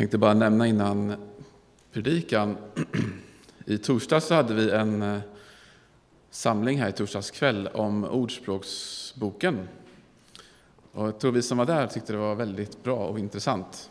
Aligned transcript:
tänkte 0.00 0.18
bara 0.18 0.34
nämna 0.34 0.66
innan 0.66 1.14
predikan. 1.92 2.56
I 3.64 3.78
torsdags 3.78 4.26
så 4.26 4.34
hade 4.34 4.54
vi 4.54 4.70
en 4.70 5.02
eh, 5.02 5.20
samling 6.30 6.80
här 6.80 6.88
i 6.88 6.92
torsdags 6.92 7.30
kväll 7.30 7.66
om 7.66 8.04
Ordspråksboken. 8.04 9.68
Och 10.92 11.06
jag 11.06 11.18
tror 11.18 11.32
vi 11.32 11.42
som 11.42 11.58
var 11.58 11.66
där 11.66 11.86
tyckte 11.86 12.12
det 12.12 12.18
var 12.18 12.34
väldigt 12.34 12.82
bra 12.82 13.06
och 13.06 13.18
intressant. 13.18 13.90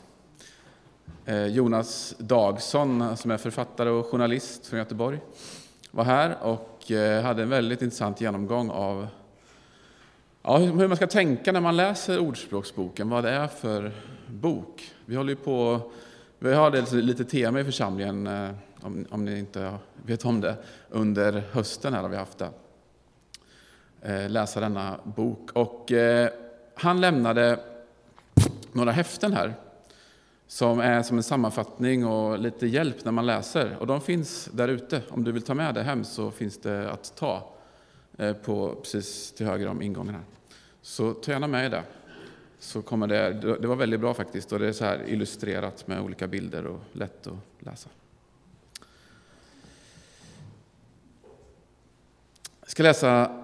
Eh, 1.25 1.45
Jonas 1.45 2.15
Dagson, 2.17 3.17
som 3.17 3.31
är 3.31 3.37
författare 3.37 3.89
och 3.89 4.05
journalist 4.05 4.67
från 4.67 4.79
Göteborg, 4.79 5.19
var 5.91 6.03
här 6.03 6.37
och 6.41 6.91
eh, 6.91 7.23
hade 7.23 7.43
en 7.43 7.49
väldigt 7.49 7.81
intressant 7.81 8.21
genomgång 8.21 8.69
av 8.69 9.07
ja, 10.41 10.57
hur 10.57 10.87
man 10.87 10.97
ska 10.97 11.07
tänka 11.07 11.51
när 11.51 11.61
man 11.61 11.75
läser 11.75 12.19
Ordspråksboken, 12.19 13.09
vad 13.09 13.23
det 13.23 13.29
är 13.29 13.47
för 13.47 13.91
bok. 14.27 14.93
Vi 15.09 15.15
håller 15.15 15.35
på, 15.35 15.81
vi 16.39 16.53
har 16.53 17.01
lite 17.01 17.25
tema 17.25 17.59
i 17.59 17.63
församlingen, 17.63 18.27
eh, 18.27 18.49
om, 18.81 19.05
om 19.09 19.25
ni 19.25 19.39
inte 19.39 19.77
vet 20.05 20.25
om 20.25 20.41
det, 20.41 20.55
under 20.89 21.43
hösten 21.51 21.93
här 21.93 22.01
har 22.01 22.09
vi 22.09 22.17
haft 22.17 22.37
det. 22.37 22.49
Eh, 24.01 24.29
läsa 24.29 24.59
denna 24.59 24.99
bok. 25.03 25.51
Och 25.53 25.91
eh, 25.91 26.29
han 26.75 27.01
lämnade 27.01 27.59
några 28.71 28.91
häften 28.91 29.33
här 29.33 29.53
som 30.47 30.79
är 30.79 31.03
som 31.03 31.17
en 31.17 31.23
sammanfattning 31.23 32.05
och 32.05 32.39
lite 32.39 32.67
hjälp 32.67 33.05
när 33.05 33.11
man 33.11 33.25
läser. 33.25 33.77
Och 33.79 33.87
de 33.87 34.01
finns 34.01 34.49
där 34.53 34.67
ute. 34.67 35.01
Om 35.09 35.23
du 35.23 35.31
vill 35.31 35.41
ta 35.41 35.53
med 35.53 35.75
det 35.75 35.83
hem 35.83 36.03
så 36.03 36.31
finns 36.31 36.57
det 36.57 36.91
att 36.91 37.15
ta 37.15 37.53
på, 38.43 38.75
precis 38.81 39.31
till 39.31 39.45
höger 39.45 39.67
om 39.67 39.81
ingången 39.81 40.13
här. 40.13 40.23
Så 40.81 41.13
ta 41.13 41.31
gärna 41.31 41.47
med 41.47 41.71
det 41.71 41.83
så 42.59 42.81
kommer 42.81 43.07
det, 43.07 43.33
det 43.33 43.67
var 43.67 43.75
väldigt 43.75 43.99
bra 43.99 44.13
faktiskt 44.13 44.51
och 44.51 44.59
det 44.59 44.67
är 44.67 44.73
så 44.73 44.85
här 44.85 45.03
illustrerat 45.07 45.87
med 45.87 46.01
olika 46.01 46.27
bilder 46.27 46.65
och 46.65 46.79
lätt 46.91 47.27
att 47.27 47.37
läsa. 47.59 47.89
Jag 52.61 52.69
ska 52.69 52.83
läsa 52.83 53.43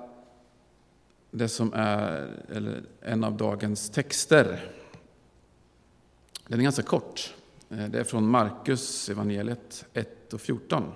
det 1.31 1.47
som 1.47 1.73
är 1.73 2.29
eller 2.49 2.83
en 3.01 3.23
av 3.23 3.37
dagens 3.37 3.89
texter. 3.89 4.71
Den 6.47 6.59
är 6.59 6.63
ganska 6.63 6.83
kort. 6.83 7.33
Eh, 7.69 7.85
det 7.85 7.99
är 7.99 8.03
från 8.03 8.27
Markus 8.27 9.09
evangeliet 9.09 9.85
1 9.93 10.33
och 10.33 10.41
14. 10.41 10.91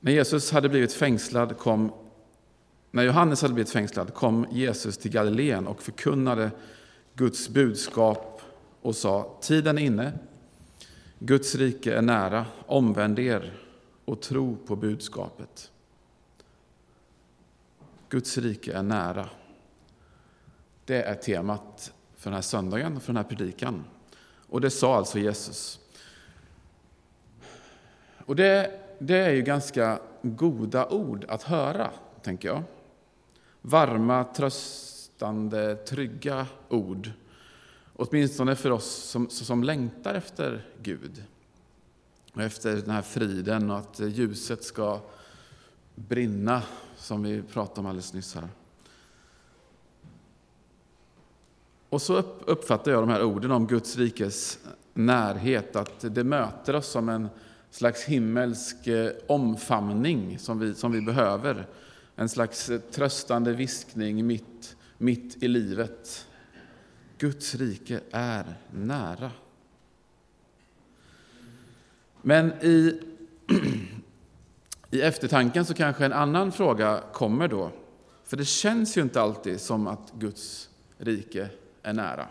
När 0.00 0.12
Jesus 0.12 0.50
hade 0.50 0.68
blivit 0.68 0.92
fängslad 0.92 1.58
kom 1.58 1.92
när 2.90 3.02
Johannes 3.02 3.42
hade 3.42 3.54
blivit 3.54 3.72
fängslad 3.72 4.14
kom 4.14 4.46
Jesus 4.50 4.98
till 4.98 5.10
Galileen 5.10 5.66
och 5.66 5.82
förkunnade 5.82 6.50
Guds 7.14 7.48
budskap 7.48 8.42
och 8.82 8.96
sa 8.96 9.36
Tiden 9.40 9.78
är 9.78 9.82
inne, 9.82 10.12
Guds 11.18 11.54
rike 11.54 11.94
är 11.94 12.02
nära, 12.02 12.46
omvänd 12.66 13.18
er 13.18 13.52
och 14.04 14.22
tro 14.22 14.56
på 14.66 14.76
budskapet. 14.76 15.70
Guds 18.08 18.38
rike 18.38 18.72
är 18.72 18.82
nära. 18.82 19.28
Det 20.84 21.02
är 21.02 21.14
temat 21.14 21.92
för 22.16 22.30
den 22.30 22.34
här 22.34 22.42
söndagen, 22.42 23.00
för 23.00 23.06
den 23.06 23.16
här 23.16 23.36
predikan. 23.36 23.84
Och 24.48 24.60
det 24.60 24.70
sa 24.70 24.96
alltså 24.96 25.18
Jesus. 25.18 25.80
Och 28.26 28.36
det, 28.36 28.80
det 28.98 29.18
är 29.18 29.30
ju 29.30 29.42
ganska 29.42 30.00
goda 30.22 30.88
ord 30.88 31.24
att 31.28 31.42
höra, 31.42 31.90
tänker 32.22 32.48
jag 32.48 32.62
varma, 33.62 34.24
tröstande, 34.24 35.76
trygga 35.76 36.46
ord. 36.68 37.10
Åtminstone 37.96 38.56
för 38.56 38.70
oss 38.70 38.86
som, 38.86 39.30
som 39.30 39.64
längtar 39.64 40.14
efter 40.14 40.66
Gud. 40.82 41.24
Och 42.32 42.42
efter 42.42 42.76
den 42.76 42.90
här 42.90 43.02
friden 43.02 43.70
och 43.70 43.78
att 43.78 44.00
ljuset 44.00 44.64
ska 44.64 45.00
brinna, 45.94 46.62
som 46.96 47.22
vi 47.22 47.42
pratade 47.42 47.80
om 47.80 47.86
alldeles 47.86 48.12
nyss 48.12 48.34
här. 48.34 48.48
Och 51.88 52.02
så 52.02 52.22
uppfattar 52.46 52.92
jag 52.92 53.02
de 53.02 53.08
här 53.08 53.22
orden 53.22 53.50
om 53.50 53.66
Guds 53.66 53.96
rikes 53.96 54.58
närhet, 54.94 55.76
att 55.76 56.00
det 56.00 56.24
möter 56.24 56.76
oss 56.76 56.86
som 56.86 57.08
en 57.08 57.28
slags 57.70 58.04
himmelsk 58.04 58.86
eh, 58.86 59.10
omfamning 59.26 60.38
som 60.38 60.58
vi, 60.58 60.74
som 60.74 60.92
vi 60.92 61.00
behöver 61.00 61.66
en 62.20 62.28
slags 62.28 62.70
eh, 62.70 62.80
tröstande 62.80 63.52
viskning 63.52 64.26
mitt, 64.26 64.76
mitt 64.98 65.42
i 65.42 65.48
livet. 65.48 66.26
Guds 67.18 67.54
rike 67.54 68.00
är 68.10 68.54
nära. 68.70 69.30
Men 72.22 72.52
i, 72.52 73.00
i 74.90 75.02
eftertanken 75.02 75.64
så 75.64 75.74
kanske 75.74 76.04
en 76.04 76.12
annan 76.12 76.52
fråga 76.52 77.02
kommer 77.12 77.48
då. 77.48 77.70
För 78.24 78.36
det 78.36 78.44
känns 78.44 78.96
ju 78.96 79.02
inte 79.02 79.20
alltid 79.20 79.60
som 79.60 79.86
att 79.86 80.12
Guds 80.18 80.68
rike 80.98 81.48
är 81.82 81.92
nära. 81.92 82.28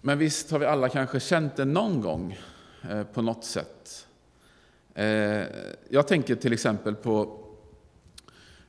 Men 0.00 0.18
visst 0.18 0.50
har 0.50 0.58
vi 0.58 0.66
alla 0.66 0.88
kanske 0.88 1.20
känt 1.20 1.56
det 1.56 1.64
någon 1.64 2.00
gång 2.00 2.38
eh, 2.90 3.02
på 3.02 3.22
något 3.22 3.44
sätt. 3.44 4.06
Eh, 4.94 5.46
jag 5.88 6.08
tänker 6.08 6.34
till 6.34 6.52
exempel 6.52 6.94
på 6.94 7.38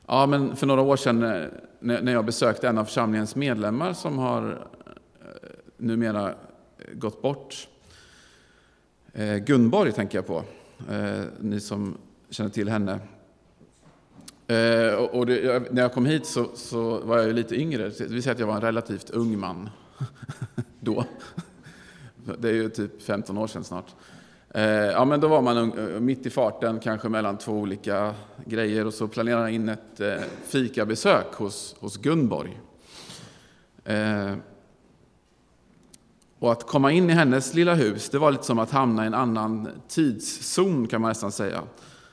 Ja, 0.06 0.26
men 0.26 0.56
för 0.56 0.66
några 0.66 0.80
år 0.80 0.96
sedan 0.96 1.22
eh, 1.22 1.48
när 1.80 2.12
jag 2.12 2.24
besökte 2.24 2.68
en 2.68 2.78
av 2.78 2.84
församlingens 2.84 3.36
medlemmar 3.36 3.92
som 3.92 4.18
har 4.18 4.66
eh, 5.20 5.50
numera 5.76 6.34
gått 6.92 7.22
bort. 7.22 7.68
Gunborg 9.46 9.92
tänker 9.92 10.18
jag 10.18 10.26
på, 10.26 10.44
ni 11.40 11.60
som 11.60 11.96
känner 12.30 12.50
till 12.50 12.68
henne. 12.68 12.98
Och 15.10 15.26
det, 15.26 15.72
när 15.72 15.82
jag 15.82 15.92
kom 15.92 16.06
hit 16.06 16.26
så, 16.26 16.48
så, 16.54 16.98
var 16.98 17.18
jag 17.18 17.34
lite 17.34 17.56
yngre, 17.56 17.88
det 17.88 18.06
vill 18.06 18.22
säga 18.22 18.32
att 18.32 18.38
jag 18.38 18.46
var 18.46 18.54
en 18.54 18.60
relativt 18.60 19.10
ung 19.10 19.38
man 19.38 19.70
då. 20.80 21.04
Det 22.38 22.48
är 22.48 22.52
ju 22.52 22.68
typ 22.68 23.02
15 23.02 23.38
år 23.38 23.46
sedan 23.46 23.64
snart. 23.64 23.94
Eh, 24.56 24.64
ja, 24.64 25.04
men 25.04 25.20
då 25.20 25.28
var 25.28 25.42
man 25.42 25.56
eh, 25.78 26.00
mitt 26.00 26.26
i 26.26 26.30
farten, 26.30 26.80
kanske 26.80 27.08
mellan 27.08 27.38
två 27.38 27.52
olika 27.52 28.14
grejer 28.44 28.86
och 28.86 28.94
så 28.94 29.08
planerade 29.08 29.42
han 29.42 29.50
in 29.50 29.68
ett 29.68 30.00
eh, 30.00 30.14
fikabesök 30.44 31.34
hos, 31.34 31.76
hos 31.78 31.96
Gunborg. 31.96 32.60
Eh, 33.84 34.34
och 36.38 36.52
att 36.52 36.66
komma 36.66 36.92
in 36.92 37.10
i 37.10 37.12
hennes 37.12 37.54
lilla 37.54 37.74
hus, 37.74 38.10
det 38.10 38.18
var 38.18 38.30
lite 38.30 38.44
som 38.44 38.58
att 38.58 38.70
hamna 38.70 39.04
i 39.04 39.06
en 39.06 39.14
annan 39.14 39.68
tidszon 39.88 40.86
kan 40.86 41.00
man 41.00 41.08
nästan 41.08 41.32
säga. 41.32 41.62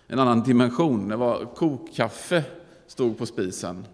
En 0.07 0.19
annan 0.19 0.43
dimension. 0.43 1.07
Det 1.07 1.15
var 1.15 1.45
kokkaffe 1.55 2.43
stod 2.87 3.17
på 3.17 3.25
spisen. 3.25 3.85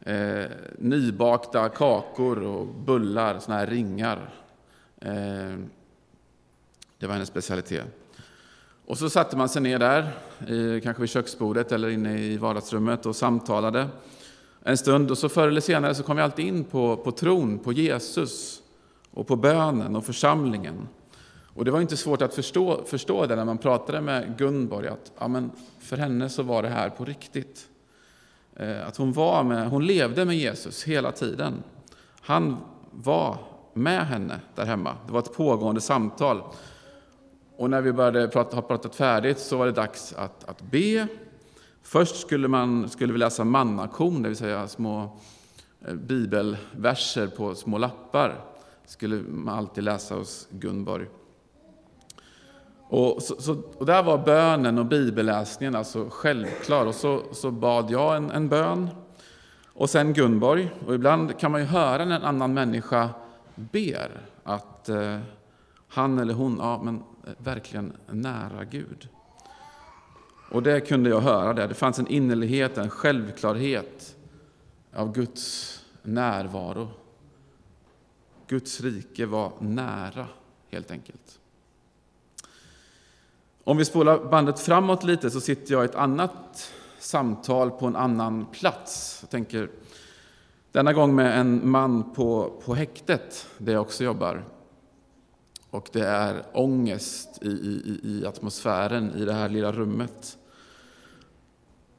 Eh, 0.00 0.44
nybakta 0.78 1.68
kakor 1.68 2.42
och 2.42 2.66
bullar, 2.66 3.38
såna 3.38 3.56
här 3.58 3.66
ringar. 3.66 4.30
Eh, 5.00 5.54
det 7.02 7.08
var 7.08 7.14
hennes 7.14 7.28
specialitet. 7.28 7.84
Och 8.86 8.98
så 8.98 9.10
satte 9.10 9.36
man 9.36 9.48
sig 9.48 9.62
ner 9.62 9.78
där, 9.78 10.10
kanske 10.80 11.00
vid 11.00 11.10
köksbordet 11.10 11.72
eller 11.72 11.88
inne 11.88 12.18
i 12.18 12.36
vardagsrummet 12.36 13.06
och 13.06 13.16
samtalade 13.16 13.88
en 14.62 14.76
stund. 14.76 15.10
Och 15.10 15.18
så 15.18 15.28
förr 15.28 15.48
eller 15.48 15.60
senare 15.60 15.94
så 15.94 16.02
kom 16.02 16.16
vi 16.16 16.22
alltid 16.22 16.46
in 16.46 16.64
på, 16.64 16.96
på 16.96 17.12
tron, 17.12 17.58
på 17.58 17.72
Jesus 17.72 18.62
och 19.10 19.26
på 19.26 19.36
bönen 19.36 19.96
och 19.96 20.04
församlingen. 20.04 20.88
Och 21.54 21.64
det 21.64 21.70
var 21.70 21.80
inte 21.80 21.96
svårt 21.96 22.22
att 22.22 22.34
förstå, 22.34 22.84
förstå 22.86 23.26
det 23.26 23.36
när 23.36 23.44
man 23.44 23.58
pratade 23.58 24.00
med 24.00 24.38
Gunborg, 24.38 24.88
att 24.88 25.12
ja, 25.18 25.28
men 25.28 25.50
för 25.80 25.96
henne 25.96 26.28
så 26.28 26.42
var 26.42 26.62
det 26.62 26.68
här 26.68 26.90
på 26.90 27.04
riktigt. 27.04 27.68
Eh, 28.56 28.86
att 28.86 28.96
hon, 28.96 29.12
var 29.12 29.44
med, 29.44 29.70
hon 29.70 29.86
levde 29.86 30.24
med 30.24 30.36
Jesus 30.36 30.84
hela 30.84 31.12
tiden. 31.12 31.62
Han 32.20 32.56
var 32.90 33.38
med 33.72 34.06
henne 34.06 34.40
där 34.54 34.64
hemma. 34.64 34.96
Det 35.06 35.12
var 35.12 35.20
ett 35.20 35.34
pågående 35.34 35.80
samtal. 35.80 36.42
Och 37.62 37.70
när 37.70 37.82
vi 37.82 37.92
började 37.92 38.28
prata, 38.28 38.56
ha 38.56 38.62
pratat 38.62 38.94
färdigt 38.94 39.38
så 39.38 39.56
var 39.56 39.66
det 39.66 39.72
dags 39.72 40.12
att, 40.12 40.44
att 40.44 40.62
be. 40.62 41.06
Först 41.82 42.16
skulle, 42.16 42.48
man, 42.48 42.88
skulle 42.88 43.12
vi 43.12 43.18
läsa 43.18 43.44
mannakon, 43.44 44.22
det 44.22 44.28
vill 44.28 44.38
säga 44.38 44.68
små 44.68 45.16
eh, 45.86 45.94
bibelverser 45.94 47.26
på 47.26 47.54
små 47.54 47.78
lappar. 47.78 48.44
skulle 48.86 49.16
man 49.16 49.58
alltid 49.58 49.84
läsa 49.84 50.14
hos 50.14 50.48
Gunborg. 50.50 51.06
Och, 52.88 53.22
så, 53.22 53.40
så, 53.40 53.62
och 53.78 53.86
där 53.86 54.02
var 54.02 54.18
bönen 54.18 54.78
och 54.78 54.86
bibelläsningen 54.86 55.76
alltså 55.76 56.06
självklar. 56.10 56.86
Och 56.86 56.94
så, 56.94 57.22
så 57.32 57.50
bad 57.50 57.90
jag 57.90 58.16
en, 58.16 58.30
en 58.30 58.48
bön, 58.48 58.88
och 59.66 59.90
sen 59.90 60.12
Gunborg. 60.12 60.70
Och 60.86 60.94
ibland 60.94 61.38
kan 61.38 61.52
man 61.52 61.60
ju 61.60 61.66
höra 61.66 62.04
när 62.04 62.16
en 62.16 62.24
annan 62.24 62.54
människa 62.54 63.08
ber 63.54 64.10
att 64.44 64.88
eh, 64.88 65.18
han 65.88 66.18
eller 66.18 66.34
hon, 66.34 66.56
ja 66.60 66.82
men 66.82 67.02
Eh, 67.26 67.32
verkligen 67.38 67.92
nära 68.10 68.64
Gud. 68.64 69.08
Och 70.50 70.62
det 70.62 70.80
kunde 70.80 71.10
jag 71.10 71.20
höra 71.20 71.52
där. 71.52 71.68
Det 71.68 71.74
fanns 71.74 71.98
en 71.98 72.06
innerlighet, 72.06 72.78
en 72.78 72.90
självklarhet 72.90 74.16
av 74.92 75.12
Guds 75.12 75.78
närvaro 76.02 76.88
Guds 78.52 78.80
rike 78.80 79.26
var 79.26 79.52
nära, 79.58 80.26
helt 80.70 80.90
enkelt. 80.90 81.38
Om 83.64 83.76
vi 83.76 83.84
spolar 83.84 84.24
bandet 84.24 84.60
framåt 84.60 85.04
lite 85.04 85.30
så 85.30 85.40
sitter 85.40 85.72
jag 85.72 85.82
i 85.82 85.84
ett 85.84 85.94
annat 85.94 86.72
samtal 86.98 87.70
på 87.70 87.86
en 87.86 87.96
annan 87.96 88.46
plats. 88.46 89.18
Jag 89.20 89.30
tänker 89.30 89.70
denna 90.72 90.92
gång 90.92 91.14
med 91.14 91.40
en 91.40 91.70
man 91.70 92.14
på, 92.14 92.52
på 92.64 92.74
häktet, 92.74 93.46
där 93.58 93.72
jag 93.72 93.82
också 93.82 94.04
jobbar. 94.04 94.44
Och 95.72 95.88
det 95.92 96.06
är 96.06 96.44
ångest 96.52 97.38
i, 97.42 97.48
i, 97.48 98.00
i 98.02 98.26
atmosfären 98.26 99.12
i 99.16 99.24
det 99.24 99.32
här 99.32 99.48
lilla 99.48 99.72
rummet. 99.72 100.38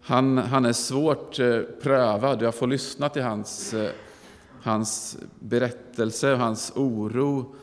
Han, 0.01 0.37
han 0.37 0.65
är 0.65 0.73
svårt 0.73 1.39
eh, 1.39 1.59
prövad. 1.81 2.41
Jag 2.41 2.55
får 2.55 2.67
lyssna 2.67 3.09
till 3.09 3.21
hans, 3.21 3.73
eh, 3.73 3.91
hans 4.61 5.17
berättelse 5.39 6.33
och 6.33 6.39
hans 6.39 6.71
oro 6.75 7.55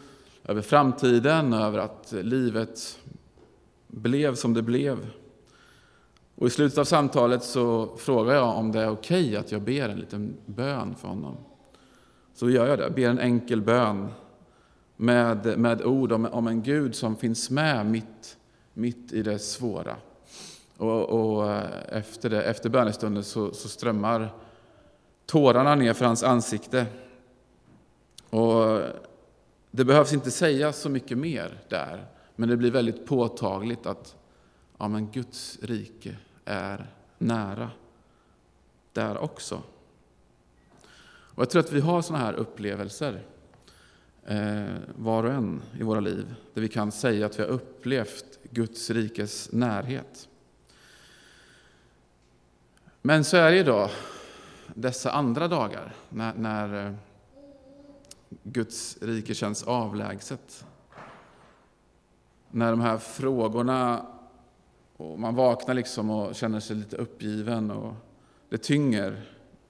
över 0.44 0.62
framtiden 0.62 1.52
över 1.52 1.78
att 1.78 2.12
livet 2.12 2.98
blev 3.86 4.34
som 4.34 4.54
det 4.54 4.62
blev. 4.62 5.10
Och 6.34 6.46
I 6.46 6.50
slutet 6.50 6.78
av 6.78 6.84
samtalet 6.84 7.44
så 7.44 7.96
frågar 7.96 8.34
jag 8.34 8.56
om 8.56 8.72
det 8.72 8.80
är 8.80 8.90
okej 8.90 9.24
okay 9.24 9.36
att 9.36 9.52
jag 9.52 9.62
ber 9.62 9.88
en 9.88 9.98
liten 9.98 10.36
bön 10.46 10.94
för 10.94 11.08
honom. 11.08 11.36
Så 12.34 12.50
gör 12.50 12.66
jag 12.66 12.78
det, 12.78 12.84
jag 12.84 12.94
ber 12.94 13.08
en 13.08 13.18
enkel 13.18 13.62
bön 13.62 14.08
med, 15.00 15.58
med 15.58 15.82
ord 15.82 16.12
om, 16.12 16.26
om 16.26 16.46
en 16.46 16.62
Gud 16.62 16.94
som 16.94 17.16
finns 17.16 17.50
med 17.50 17.86
mitt, 17.86 18.38
mitt 18.74 19.12
i 19.12 19.22
det 19.22 19.38
svåra. 19.38 19.96
Och, 20.76 21.02
och 21.02 21.52
eh, 21.52 21.98
efter, 21.98 22.30
det, 22.30 22.42
efter 22.42 22.68
bönestunden 22.68 23.24
så, 23.24 23.52
så 23.52 23.68
strömmar 23.68 24.34
tårarna 25.26 25.74
ner 25.74 25.92
för 25.92 26.04
hans 26.04 26.22
ansikte. 26.22 26.86
Och 28.30 28.80
det 29.70 29.84
behövs 29.84 30.12
inte 30.12 30.30
sägas 30.30 30.80
så 30.80 30.88
mycket 30.88 31.18
mer 31.18 31.58
där, 31.68 32.06
men 32.36 32.48
det 32.48 32.56
blir 32.56 32.70
väldigt 32.70 33.06
påtagligt 33.06 33.86
att 33.86 34.16
ja, 34.78 34.88
men 34.88 35.10
Guds 35.10 35.58
rike 35.62 36.16
är 36.44 36.94
nära 37.18 37.70
där 38.92 39.18
också. 39.18 39.62
Och 41.34 41.42
Jag 41.42 41.50
tror 41.50 41.62
att 41.62 41.72
vi 41.72 41.80
har 41.80 42.02
sådana 42.02 42.24
här 42.24 42.34
upplevelser, 42.34 43.22
Eh, 44.26 44.64
var 44.96 45.24
och 45.24 45.32
en 45.32 45.62
i 45.78 45.82
våra 45.82 46.00
liv, 46.00 46.34
där 46.54 46.62
vi 46.62 46.68
kan 46.68 46.92
säga 46.92 47.26
att 47.26 47.38
vi 47.38 47.42
har 47.42 47.50
upplevt 47.50 48.38
Guds 48.50 48.90
rikes 48.90 49.52
närhet. 49.52 50.28
Men 53.02 53.24
så 53.24 53.36
är 53.36 53.50
det 53.50 53.58
idag, 53.58 53.90
dessa 54.74 55.10
andra 55.10 55.48
dagar, 55.48 55.94
när, 56.08 56.34
när 56.34 56.86
eh, 56.86 56.92
Guds 58.42 58.98
rike 59.02 59.34
känns 59.34 59.62
avlägset. 59.62 60.64
När 62.50 62.70
de 62.70 62.80
här 62.80 62.98
frågorna, 62.98 64.06
och 64.96 65.18
man 65.18 65.34
vaknar 65.34 65.74
liksom 65.74 66.10
och 66.10 66.34
känner 66.34 66.60
sig 66.60 66.76
lite 66.76 66.96
uppgiven 66.96 67.70
och 67.70 67.94
det 68.48 68.58
tynger. 68.58 69.22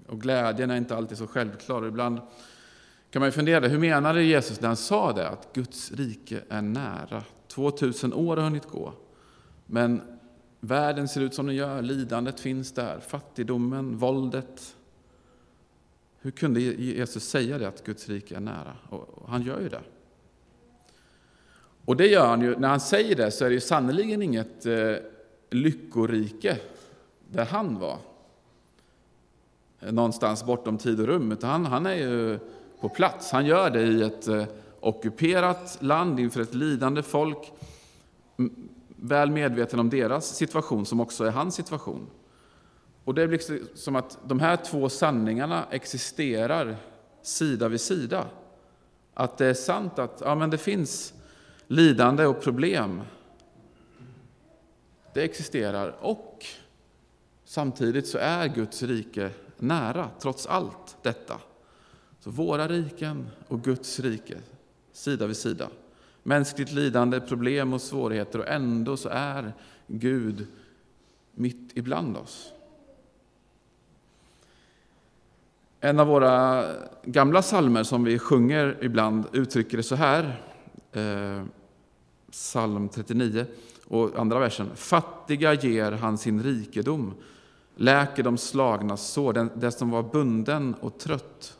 Och 0.07 0.21
glädjen 0.21 0.71
är 0.71 0.77
inte 0.77 0.97
alltid 0.97 1.19
så 1.19 1.27
självklar. 1.27 1.87
Ibland 1.87 2.21
kan 3.11 3.23
man 3.23 3.33
fundera, 3.33 3.69
hur 3.69 3.79
menade 3.79 4.23
Jesus 4.23 4.61
när 4.61 4.69
han 4.69 4.77
sa 4.77 5.13
det? 5.13 5.29
Att 5.29 5.53
Guds 5.53 5.93
rike 5.93 6.41
är 6.49 6.63
nära. 6.63 7.25
2000 7.49 8.13
år 8.13 8.37
har 8.37 8.45
hunnit 8.45 8.67
gå. 8.67 8.93
Men 9.67 10.03
Världen 10.61 11.09
ser 11.09 11.21
ut 11.21 11.35
som 11.35 11.47
den 11.47 11.57
gör, 11.57 11.83
lidandet 11.83 12.41
finns 12.41 12.73
där, 12.73 13.01
fattigdomen, 13.01 13.97
våldet. 13.97 14.77
Hur 16.21 16.31
kunde 16.31 16.61
Jesus 16.61 17.25
säga 17.25 17.59
det, 17.59 17.69
att 17.69 17.85
Guds 17.85 18.09
rike 18.09 18.37
är 18.37 18.41
nära? 18.41 18.77
Och 18.89 19.29
han 19.29 19.43
gör 19.43 19.61
ju 19.61 19.69
det. 19.69 19.83
Och 21.85 21.97
det 21.97 22.07
gör 22.07 22.27
han 22.27 22.41
ju, 22.41 22.59
när 22.59 22.69
han 22.69 22.81
säger 22.81 23.17
det 23.17 23.31
så 23.31 23.45
är 23.45 23.49
det 23.49 23.55
ju 23.55 23.61
sannerligen 23.61 24.23
inget 24.23 24.67
eh, 24.67 24.95
lyckorike 25.51 26.59
där 27.29 27.45
han 27.45 27.79
var. 27.79 27.99
Någonstans 29.81 30.45
bortom 30.45 30.79
tid 30.79 31.01
och 31.01 31.07
rum, 31.07 31.33
utan 31.33 31.51
han, 31.51 31.67
han 31.67 31.87
är 31.87 31.95
ju 31.95 32.39
på 32.81 32.89
plats. 32.89 33.31
Han 33.31 33.47
gör 33.47 33.71
det 33.71 33.83
i 33.83 34.03
ett 34.03 34.29
eh, 34.29 34.45
ockuperat 34.81 35.79
land 35.81 36.21
inför 36.21 36.41
ett 36.41 36.55
lidande 36.55 37.03
folk 37.03 37.53
väl 38.97 39.31
medveten 39.31 39.81
om 39.81 39.91
deras 39.91 40.37
situation, 40.37 40.87
som 40.87 41.01
också 41.01 41.25
är 41.25 41.31
hans 41.31 41.55
situation. 41.55 42.07
Och 43.05 43.15
det 43.15 43.29
blir 43.29 43.39
liksom 43.39 43.61
som 43.75 43.97
att 43.97 44.19
de 44.25 44.41
här 44.41 44.57
två 44.57 44.89
sanningarna 44.89 45.65
existerar 45.71 46.77
sida 47.23 47.69
vid 47.69 47.81
sida. 47.81 48.27
Att 49.15 49.39
det 49.39 49.47
är 49.47 49.55
sant 49.55 49.99
att 49.99 50.23
ja, 50.25 50.35
men 50.35 50.51
det 50.51 50.59
finns 50.59 51.15
lidande 51.67 52.27
och 52.27 52.43
problem. 52.43 53.03
Det 55.15 55.23
existerar. 55.23 55.97
Och 56.01 56.47
samtidigt 57.45 58.09
så 58.09 58.19
är 58.19 58.49
Guds 58.49 58.83
rike 58.83 59.31
nära, 59.59 60.11
trots 60.21 60.47
allt 60.47 60.97
detta. 61.03 61.41
Så 62.21 62.31
våra 62.31 62.69
riken 62.69 63.29
och 63.49 63.63
Guds 63.63 64.01
rike, 64.01 64.39
sida 64.93 65.27
vid 65.27 65.37
sida 65.37 65.69
mänskligt 66.23 66.73
lidande, 66.73 67.21
problem 67.21 67.73
och 67.73 67.81
svårigheter 67.81 68.39
och 68.39 68.49
ändå 68.49 68.97
så 68.97 69.09
är 69.09 69.53
Gud 69.87 70.47
mitt 71.35 71.71
ibland 71.75 72.17
oss. 72.17 72.53
En 75.81 76.01
av 76.01 76.07
våra 76.07 76.65
gamla 77.05 77.43
salmer 77.43 77.83
som 77.83 78.05
vi 78.05 78.19
sjunger 78.19 78.79
ibland 78.81 79.25
uttrycker 79.33 79.77
det 79.77 79.83
så 79.83 79.95
här, 79.95 80.43
eh, 80.93 81.45
psalm 82.31 82.89
39 82.89 83.47
och 83.87 84.19
andra 84.19 84.39
versen. 84.39 84.71
Fattiga 84.75 85.55
ger 85.55 85.93
han 85.93 86.19
sin 86.19 86.43
rikedom, 86.43 87.15
läker 87.77 88.23
de 88.23 88.39
slagnas 88.39 89.07
sår, 89.07 89.33
den, 89.33 89.51
den 89.55 89.73
som 89.73 89.91
var 89.91 90.03
bunden 90.03 90.75
och 90.81 90.99
trött 90.99 91.60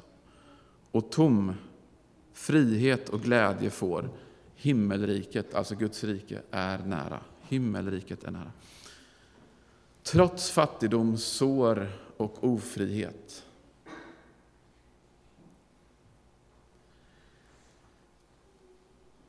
och 0.93 1.11
tom, 1.11 1.55
frihet 2.33 3.09
och 3.09 3.21
glädje 3.21 3.71
får. 3.71 4.09
Himmelriket, 4.55 5.55
alltså 5.55 5.75
Guds 5.75 6.05
rike, 6.05 6.43
är 6.51 6.79
nära. 6.79 7.21
Himmelriket 7.41 8.25
är 8.25 8.31
nära. 8.31 8.53
Trots 10.03 10.51
fattigdom, 10.51 11.17
sår 11.17 11.89
och 12.17 12.45
ofrihet. 12.45 13.45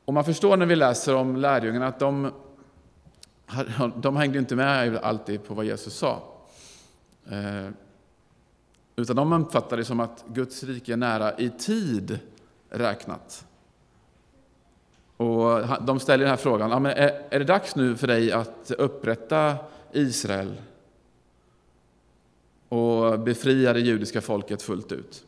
Och 0.04 0.14
man 0.14 0.24
förstår 0.24 0.56
när 0.56 0.66
vi 0.66 0.76
läser 0.76 1.14
om 1.14 1.36
lärjungarna 1.36 1.86
att 1.86 1.98
de, 1.98 2.32
de 3.96 4.16
hängde 4.16 4.38
inte 4.38 4.56
med 4.56 4.96
alltid 4.96 5.44
på 5.44 5.54
vad 5.54 5.64
Jesus 5.64 5.94
sa. 5.94 6.22
Eh, 7.30 7.68
utan 8.96 9.16
de 9.16 9.32
uppfattar 9.32 9.76
det 9.76 9.84
som 9.84 10.00
att 10.00 10.24
Guds 10.28 10.64
rike 10.64 10.92
är 10.92 10.96
nära 10.96 11.38
i 11.38 11.50
tid 11.50 12.18
räknat. 12.68 13.46
Och 15.16 15.84
de 15.86 16.00
ställer 16.00 16.24
den 16.24 16.30
här 16.30 16.36
frågan, 16.36 16.70
ja, 16.70 16.78
men 16.78 16.92
är, 16.92 17.22
är 17.30 17.38
det 17.38 17.44
dags 17.44 17.76
nu 17.76 17.96
för 17.96 18.06
dig 18.06 18.32
att 18.32 18.70
upprätta 18.78 19.56
Israel 19.92 20.54
och 22.68 23.20
befria 23.20 23.72
det 23.72 23.80
judiska 23.80 24.20
folket 24.20 24.62
fullt 24.62 24.92
ut? 24.92 25.24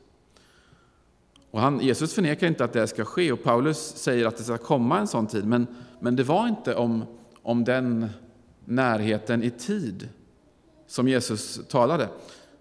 Och 1.51 1.61
han, 1.61 1.81
Jesus 1.81 2.15
förnekar 2.15 2.47
inte 2.47 2.65
att 2.65 2.73
det 2.73 2.87
ska 2.87 3.05
ske 3.05 3.33
och 3.33 3.43
Paulus 3.43 3.79
säger 3.97 4.27
att 4.27 4.37
det 4.37 4.43
ska 4.43 4.59
komma 4.59 4.99
en 4.99 5.07
sån 5.07 5.27
tid, 5.27 5.47
men, 5.47 5.67
men 6.01 6.17
det 6.17 6.23
var 6.23 6.49
inte 6.49 6.75
om, 6.75 7.05
om 7.43 7.65
den 7.65 8.09
närheten 8.65 9.43
i 9.43 9.51
tid 9.51 10.09
som 10.87 11.09
Jesus 11.09 11.61
talade, 11.69 12.09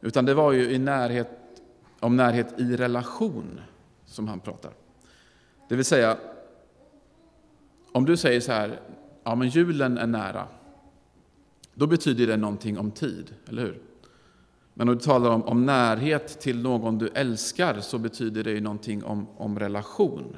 utan 0.04 0.26
det 0.26 0.34
var 0.34 0.52
ju 0.52 0.72
i 0.72 0.80
närhet, 0.80 1.30
om 2.00 2.16
närhet 2.16 2.60
i 2.60 2.76
relation 2.76 3.60
som 4.06 4.28
han 4.28 4.40
pratar. 4.40 4.72
Det 5.70 5.76
vill 5.76 5.86
säga, 5.86 6.18
om 7.92 8.06
du 8.06 8.18
säger 8.18 8.42
så 8.42 8.52
här, 8.52 8.80
ja 9.24 9.36
men 9.36 9.50
julen 9.50 9.98
är 9.98 10.08
nära, 10.08 10.48
då 11.74 11.88
betyder 11.88 12.28
det 12.28 12.38
någonting 12.38 12.80
om 12.80 12.92
tid, 12.92 13.36
eller 13.48 13.62
hur? 13.62 13.82
Men 14.74 14.90
om 14.90 14.96
du 14.96 15.02
talar 15.02 15.30
om, 15.30 15.44
om 15.44 15.66
närhet 15.66 16.40
till 16.40 16.62
någon 16.62 16.98
du 16.98 17.08
älskar 17.08 17.80
så 17.80 17.98
betyder 17.98 18.44
det 18.44 18.52
ju 18.52 18.62
någonting 18.62 19.04
om, 19.04 19.28
om 19.38 19.60
relation. 19.60 20.38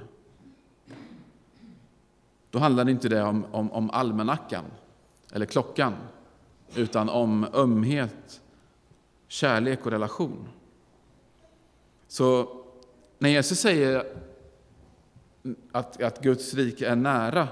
Då 2.52 2.60
handlar 2.60 2.86
det 2.86 2.92
inte 2.92 3.10
det 3.10 3.24
om, 3.24 3.46
om, 3.52 3.72
om 3.72 3.90
almanackan 3.90 4.66
eller 5.34 5.46
klockan, 5.46 5.94
utan 6.76 7.10
om 7.10 7.46
ömhet, 7.54 8.42
kärlek 9.36 9.86
och 9.86 9.92
relation. 9.92 10.48
Så 12.08 12.50
när 13.18 13.30
Jesus 13.30 13.60
säger 13.60 14.06
att, 15.72 16.02
att 16.02 16.22
Guds 16.22 16.54
rike 16.54 16.88
är 16.88 16.96
nära, 16.96 17.48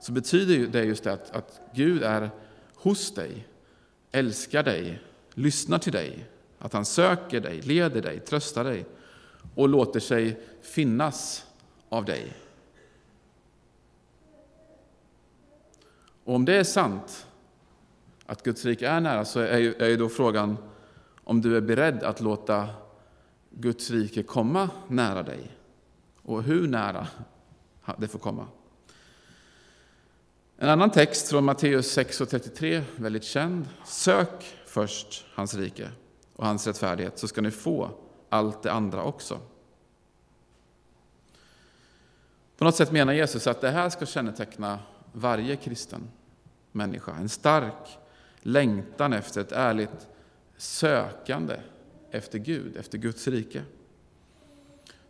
så 0.00 0.12
betyder 0.12 0.66
det 0.66 0.84
just 0.84 1.04
det 1.04 1.12
att, 1.12 1.30
att 1.30 1.60
Gud 1.74 2.02
är 2.02 2.30
hos 2.74 3.14
dig, 3.14 3.48
älskar 4.12 4.62
dig, 4.62 5.02
lyssnar 5.34 5.78
till 5.78 5.92
dig, 5.92 6.26
att 6.58 6.72
han 6.72 6.84
söker 6.84 7.40
dig, 7.40 7.60
leder 7.60 8.02
dig, 8.02 8.20
tröstar 8.20 8.64
dig 8.64 8.86
och 9.54 9.68
låter 9.68 10.00
sig 10.00 10.40
finnas 10.62 11.46
av 11.88 12.04
dig. 12.04 12.32
Och 16.24 16.34
om 16.34 16.44
det 16.44 16.54
är 16.54 16.64
sant, 16.64 17.26
att 18.26 18.42
Guds 18.42 18.64
rike 18.64 18.88
är 18.88 19.00
nära, 19.00 19.24
så 19.24 19.40
är 19.40 19.58
ju, 19.58 19.74
är 19.74 19.88
ju 19.88 19.96
då 19.96 20.08
frågan 20.08 20.56
om 21.26 21.40
du 21.40 21.56
är 21.56 21.60
beredd 21.60 22.02
att 22.02 22.20
låta 22.20 22.68
Guds 23.50 23.90
rike 23.90 24.22
komma 24.22 24.70
nära 24.88 25.22
dig. 25.22 25.56
Och 26.22 26.42
hur 26.42 26.68
nära 26.68 27.06
det 27.98 28.08
får 28.08 28.18
komma. 28.18 28.46
En 30.56 30.68
annan 30.68 30.90
text 30.90 31.28
från 31.28 31.44
Matteus 31.44 31.98
6.33, 31.98 32.82
väldigt 32.96 33.24
känd. 33.24 33.68
Sök 33.84 34.56
först 34.66 35.26
hans 35.34 35.54
rike 35.54 35.90
och 36.36 36.46
hans 36.46 36.66
rättfärdighet, 36.66 37.18
så 37.18 37.28
ska 37.28 37.40
ni 37.40 37.50
få 37.50 37.90
allt 38.28 38.62
det 38.62 38.72
andra 38.72 39.02
också. 39.02 39.40
På 42.56 42.64
något 42.64 42.76
sätt 42.76 42.92
menar 42.92 43.12
Jesus 43.12 43.46
att 43.46 43.60
det 43.60 43.70
här 43.70 43.88
ska 43.88 44.06
känneteckna 44.06 44.78
varje 45.12 45.56
kristen 45.56 46.08
människa. 46.72 47.14
En 47.16 47.28
stark 47.28 47.98
längtan 48.40 49.12
efter 49.12 49.40
ett 49.40 49.52
ärligt 49.52 50.08
sökande 50.56 51.60
efter 52.10 52.38
Gud, 52.38 52.76
efter 52.76 52.98
Guds 52.98 53.28
rike. 53.28 53.62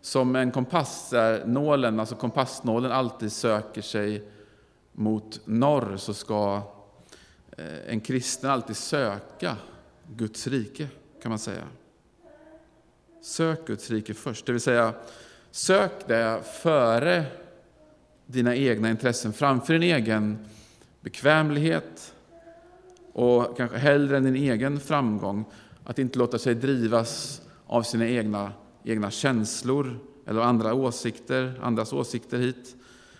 Som 0.00 0.36
en 0.36 0.50
kompass 0.50 1.10
där 1.10 1.46
nålen, 1.46 2.00
alltså 2.00 2.14
kompassnålen 2.14 2.92
alltid 2.92 3.32
söker 3.32 3.82
sig 3.82 4.28
mot 4.92 5.40
norr 5.44 5.96
så 5.96 6.14
ska 6.14 6.62
eh, 7.56 7.92
en 7.92 8.00
kristen 8.00 8.50
alltid 8.50 8.76
söka 8.76 9.56
Guds 10.16 10.46
rike, 10.46 10.88
kan 11.22 11.28
man 11.28 11.38
säga. 11.38 11.68
Sök 13.22 13.66
Guds 13.66 13.90
rike 13.90 14.14
först, 14.14 14.46
det 14.46 14.52
vill 14.52 14.60
säga 14.60 14.94
sök 15.50 15.92
det 16.06 16.42
före 16.62 17.24
dina 18.26 18.56
egna 18.56 18.90
intressen, 18.90 19.32
framför 19.32 19.72
din 19.72 19.82
egen 19.82 20.38
bekvämlighet 21.00 22.14
och 23.16 23.56
kanske 23.56 23.78
hellre 23.78 24.16
än 24.16 24.24
din 24.24 24.36
egen 24.36 24.80
framgång. 24.80 25.44
Att 25.84 25.98
inte 25.98 26.18
låta 26.18 26.38
sig 26.38 26.54
drivas 26.54 27.42
av 27.66 27.82
sina 27.82 28.08
egna, 28.08 28.52
egna 28.84 29.10
känslor 29.10 29.98
eller 30.26 30.40
andra 30.40 30.74
åsikter, 30.74 31.60
andras 31.62 31.92
åsikter 31.92 32.38
hit 32.38 32.76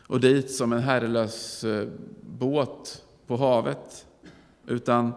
och 0.06 0.20
dit 0.20 0.50
som 0.50 0.72
en 0.72 0.80
herrelös 0.80 1.64
eh, 1.64 1.88
båt 2.20 3.04
på 3.26 3.36
havet. 3.36 4.06
Utan 4.66 5.12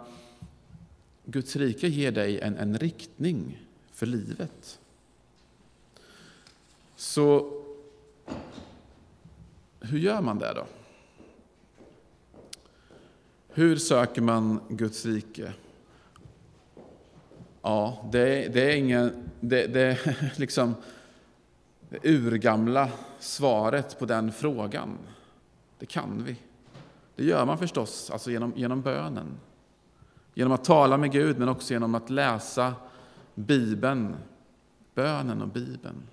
Guds 1.25 1.55
rike 1.55 1.87
ger 1.87 2.11
dig 2.11 2.39
en, 2.39 2.57
en 2.57 2.77
riktning 2.77 3.65
för 3.91 4.05
livet. 4.05 4.79
Så 6.95 7.53
hur 9.79 9.99
gör 9.99 10.21
man 10.21 10.39
det 10.39 10.53
då? 10.53 10.65
Hur 13.59 13.75
söker 13.75 14.21
man 14.21 14.59
Guds 14.69 15.05
rike? 15.05 15.53
Ja, 17.61 18.09
det, 18.11 18.53
det 18.53 18.71
är 18.71 18.75
ingen, 18.75 19.29
det, 19.39 19.67
det 19.67 19.99
liksom 20.37 20.75
det 21.89 22.09
urgamla 22.09 22.89
svaret 23.19 23.99
på 23.99 24.05
den 24.05 24.31
frågan. 24.31 24.97
Det 25.79 25.85
kan 25.85 26.23
vi. 26.23 26.35
Det 27.15 27.23
gör 27.23 27.45
man 27.45 27.57
förstås 27.57 28.09
alltså 28.11 28.31
genom, 28.31 28.53
genom 28.55 28.81
bönen. 28.81 29.37
Genom 30.33 30.53
att 30.53 30.63
tala 30.63 30.97
med 30.97 31.11
Gud, 31.11 31.39
men 31.39 31.49
också 31.49 31.73
genom 31.73 31.95
att 31.95 32.09
läsa 32.09 32.75
Bibeln, 33.35 34.15
bönen 34.95 35.41
och 35.41 35.47
Bibeln. 35.47 36.07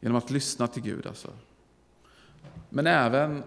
Genom 0.00 0.16
att 0.16 0.30
lyssna 0.30 0.66
till 0.66 0.82
Gud 0.82 1.06
alltså. 1.06 1.28
Men 2.68 2.86
även 2.86 3.42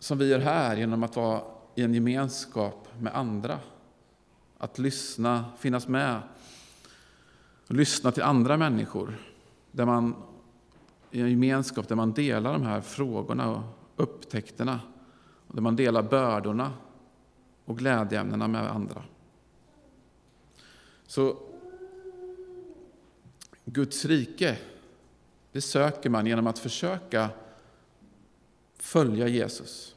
som 0.00 0.18
vi 0.18 0.28
gör 0.28 0.38
här 0.38 0.76
genom 0.76 1.02
att 1.02 1.16
vara 1.16 1.42
i 1.74 1.82
en 1.82 1.94
gemenskap 1.94 2.88
med 2.98 3.14
andra. 3.14 3.58
Att 4.58 4.78
lyssna, 4.78 5.44
finnas 5.58 5.88
med 5.88 6.20
och 7.68 7.74
lyssna 7.74 8.12
till 8.12 8.22
andra 8.22 8.56
människor. 8.56 9.18
Där 9.72 9.86
man, 9.86 10.14
I 11.10 11.20
en 11.20 11.30
gemenskap 11.30 11.88
där 11.88 11.96
man 11.96 12.12
delar 12.12 12.52
de 12.52 12.62
här 12.62 12.80
frågorna 12.80 13.50
och 13.50 13.62
upptäckterna. 13.96 14.80
Och 15.46 15.54
där 15.54 15.62
man 15.62 15.76
delar 15.76 16.02
bördorna 16.02 16.72
och 17.64 17.78
glädjeämnena 17.78 18.48
med 18.48 18.70
andra. 18.70 19.02
Så 21.06 21.36
Guds 23.64 24.04
rike, 24.04 24.58
det 25.52 25.60
söker 25.60 26.10
man 26.10 26.26
genom 26.26 26.46
att 26.46 26.58
försöka 26.58 27.28
följa 28.82 29.28
Jesus. 29.28 29.94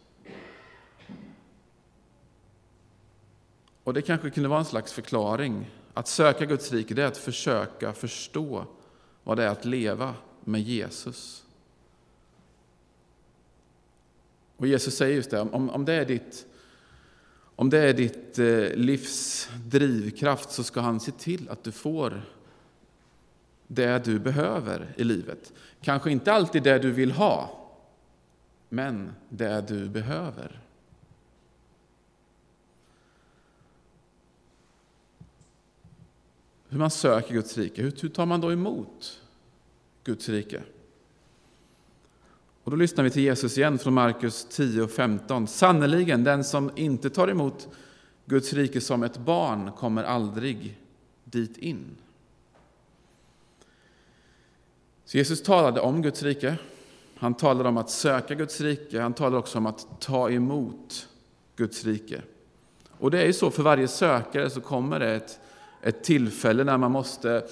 Och 3.83 3.93
det 3.93 4.01
kanske 4.01 4.29
kunde 4.29 4.49
vara 4.49 4.59
en 4.59 4.65
slags 4.65 4.93
förklaring. 4.93 5.71
Att 5.93 6.07
söka 6.07 6.45
Guds 6.45 6.71
rike, 6.71 6.93
det 6.93 7.03
är 7.03 7.07
att 7.07 7.17
försöka 7.17 7.93
förstå 7.93 8.65
vad 9.23 9.37
det 9.37 9.43
är 9.43 9.47
att 9.47 9.65
leva 9.65 10.15
med 10.43 10.61
Jesus. 10.61 11.43
Och 14.57 14.67
Jesus 14.67 14.97
säger 14.97 15.15
just 15.15 15.31
det, 15.31 15.39
om, 15.39 15.69
om 15.69 15.85
det 15.85 15.93
är 15.93 16.05
ditt, 16.05 16.45
om 17.55 17.69
det 17.69 17.79
är 17.79 17.93
ditt 17.93 18.39
eh, 18.39 18.75
livs 18.75 19.49
drivkraft 19.65 20.51
så 20.51 20.63
ska 20.63 20.81
han 20.81 20.99
se 20.99 21.11
till 21.11 21.49
att 21.49 21.63
du 21.63 21.71
får 21.71 22.21
det 23.67 24.05
du 24.05 24.19
behöver 24.19 24.93
i 24.97 25.03
livet. 25.03 25.53
Kanske 25.81 26.11
inte 26.11 26.33
alltid 26.33 26.63
det 26.63 26.79
du 26.79 26.91
vill 26.91 27.11
ha, 27.11 27.62
men 28.73 29.11
det 29.29 29.61
du 29.67 29.89
behöver. 29.89 30.59
Hur 36.69 36.79
man 36.79 36.91
söker 36.91 37.33
Guds 37.33 37.57
rike, 37.57 37.81
hur 37.81 38.09
tar 38.09 38.25
man 38.25 38.41
då 38.41 38.51
emot 38.51 39.21
Guds 40.03 40.29
rike? 40.29 40.63
Och 42.63 42.71
då 42.71 42.77
lyssnar 42.77 43.03
vi 43.03 43.09
till 43.09 43.23
Jesus 43.23 43.57
igen 43.57 43.79
från 43.79 43.93
Markus 43.93 44.45
10 44.45 44.81
och 44.81 44.91
15. 44.91 45.47
Sannerligen, 45.47 46.23
den 46.23 46.43
som 46.43 46.71
inte 46.75 47.09
tar 47.09 47.27
emot 47.27 47.67
Guds 48.25 48.53
rike 48.53 48.81
som 48.81 49.03
ett 49.03 49.17
barn 49.17 49.71
kommer 49.71 50.03
aldrig 50.03 50.79
dit 51.23 51.57
in. 51.57 51.97
Så 55.05 55.17
Jesus 55.17 55.43
talade 55.43 55.81
om 55.81 56.01
Guds 56.01 56.23
rike, 56.23 56.57
han 57.23 57.33
talar 57.33 57.65
om 57.65 57.77
att 57.77 57.89
söka 57.89 58.35
Guds 58.35 58.61
rike, 58.61 59.01
han 59.01 59.13
talar 59.13 59.37
också 59.37 59.57
om 59.57 59.65
att 59.65 60.01
ta 60.01 60.29
emot 60.29 61.07
Guds 61.55 61.85
rike. 61.85 62.21
Och 62.97 63.11
det 63.11 63.21
är 63.21 63.25
ju 63.25 63.33
så, 63.33 63.51
för 63.51 63.63
varje 63.63 63.87
sökare 63.87 64.49
så 64.49 64.61
kommer 64.61 64.99
det 64.99 65.15
ett, 65.15 65.39
ett 65.81 66.03
tillfälle 66.03 66.63
när 66.63 66.77
man 66.77 66.91
måste 66.91 67.47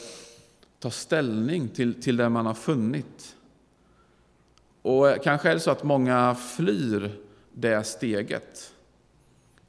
ta 0.80 0.90
ställning 0.90 1.68
till, 1.68 2.02
till 2.02 2.18
det 2.18 2.30
man 2.30 2.46
har 2.46 2.54
funnit. 2.54 3.36
Och 4.82 5.08
kanske 5.24 5.50
är 5.50 5.54
det 5.54 5.60
så 5.60 5.72
att 5.72 5.84
många 5.84 6.36
flyr 6.36 7.20
det 7.52 7.84
steget. 7.84 8.74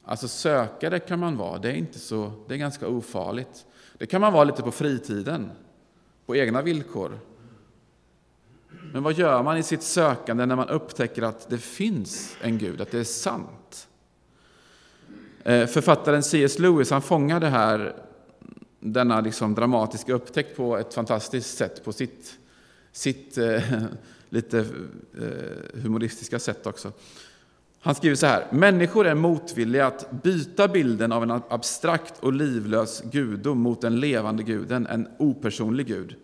Alltså 0.03 0.27
sökare 0.27 0.99
kan 0.99 1.19
man 1.19 1.37
vara, 1.37 1.57
det 1.57 1.69
är, 1.69 1.75
inte 1.75 1.99
så, 1.99 2.31
det 2.47 2.53
är 2.53 2.57
ganska 2.57 2.87
ofarligt. 2.87 3.65
Det 3.97 4.05
kan 4.05 4.21
man 4.21 4.33
vara 4.33 4.43
lite 4.43 4.61
på 4.61 4.71
fritiden, 4.71 5.51
på 6.25 6.35
egna 6.35 6.61
villkor. 6.61 7.19
Men 8.93 9.03
vad 9.03 9.13
gör 9.13 9.43
man 9.43 9.57
i 9.57 9.63
sitt 9.63 9.83
sökande 9.83 10.45
när 10.45 10.55
man 10.55 10.69
upptäcker 10.69 11.21
att 11.21 11.49
det 11.49 11.57
finns 11.57 12.37
en 12.41 12.57
Gud, 12.57 12.81
att 12.81 12.91
det 12.91 12.99
är 12.99 13.03
sant? 13.03 13.87
Eh, 15.43 15.65
författaren 15.65 16.23
C.S. 16.23 16.59
Lewis 16.59 16.91
han 16.91 17.01
fångar 17.01 17.39
det 17.39 17.47
här, 17.47 17.95
denna 18.79 19.21
liksom 19.21 19.55
dramatiska 19.55 20.13
upptäckt 20.13 20.57
på 20.57 20.77
ett 20.77 20.93
fantastiskt 20.93 21.57
sätt, 21.57 21.85
på 21.85 21.93
sitt, 21.93 22.39
sitt 22.91 23.37
eh, 23.37 23.61
lite 24.29 24.59
eh, 24.59 25.81
humoristiska 25.81 26.39
sätt 26.39 26.67
också. 26.67 26.91
Han 27.79 27.95
skriver 27.95 28.15
så 28.15 28.25
här, 28.25 28.47
människor 28.51 29.07
är 29.07 29.15
motvilliga 29.15 29.87
att 29.87 30.11
byta 30.23 30.67
bilden 30.67 31.11
av 31.11 31.23
en 31.23 31.31
abstrakt 31.31 32.19
och 32.19 32.33
livlös 32.33 33.03
gudom 33.11 33.59
mot 33.59 33.81
den 33.81 33.99
levande 33.99 34.43
guden, 34.43 34.87
en 34.87 35.07
opersonlig 35.19 35.87
gud. 35.87 36.15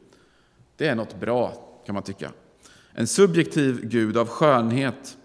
Det 0.76 0.88
är 0.88 0.96
något 0.96 1.20
bra, 1.20 1.54
kan 1.86 1.94
man 1.94 2.04
tycka. 2.04 2.32
En 3.00 3.08
subjektiv 3.08 3.86
Gud 3.86 4.18
av 4.18 4.28
skönhet, 4.28 5.18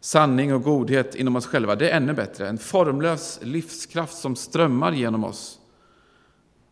sanning 0.00 0.54
och 0.54 0.62
godhet 0.62 1.14
inom 1.14 1.36
oss 1.36 1.46
själva, 1.46 1.76
det 1.76 1.90
är 1.90 1.96
ännu 1.96 2.12
bättre. 2.12 2.48
En 2.48 2.58
formlös 2.58 3.40
livskraft 3.42 4.16
som 4.16 4.36
strömmar 4.36 4.92
genom 4.92 5.24
oss. 5.24 5.58